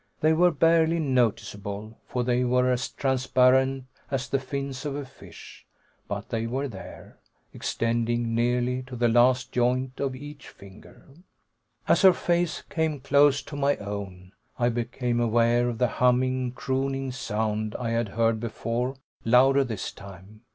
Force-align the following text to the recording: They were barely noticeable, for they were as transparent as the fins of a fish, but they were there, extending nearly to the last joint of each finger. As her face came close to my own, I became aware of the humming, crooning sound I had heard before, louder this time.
They 0.21 0.33
were 0.33 0.49
barely 0.49 0.97
noticeable, 0.97 1.99
for 2.07 2.23
they 2.23 2.43
were 2.43 2.71
as 2.71 2.89
transparent 2.89 3.85
as 4.09 4.27
the 4.27 4.39
fins 4.39 4.83
of 4.83 4.95
a 4.95 5.05
fish, 5.05 5.63
but 6.07 6.29
they 6.29 6.47
were 6.47 6.67
there, 6.67 7.19
extending 7.53 8.33
nearly 8.33 8.81
to 8.87 8.95
the 8.95 9.07
last 9.07 9.51
joint 9.51 9.99
of 9.99 10.15
each 10.15 10.49
finger. 10.49 11.07
As 11.87 12.01
her 12.01 12.13
face 12.13 12.63
came 12.63 12.99
close 12.99 13.43
to 13.43 13.55
my 13.55 13.75
own, 13.77 14.31
I 14.57 14.69
became 14.69 15.19
aware 15.19 15.69
of 15.69 15.77
the 15.77 15.87
humming, 15.87 16.53
crooning 16.53 17.11
sound 17.11 17.75
I 17.77 17.91
had 17.91 18.09
heard 18.09 18.39
before, 18.39 18.95
louder 19.23 19.63
this 19.63 19.91
time. 19.91 20.41